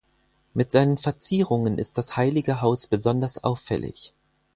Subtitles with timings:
[0.55, 4.15] Mit seinen Verzierungen ist das Heilige Haus besonders auffällig.